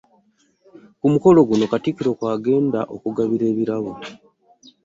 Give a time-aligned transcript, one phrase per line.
[0.99, 3.91] Ku mukolo guno, katikkiro kw'agenga okugabira ebirabo